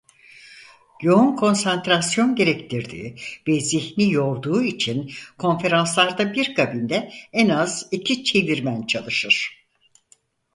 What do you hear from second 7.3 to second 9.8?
en az iki çevirmen çalışır.